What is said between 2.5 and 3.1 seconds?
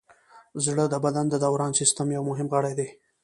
غړی دی.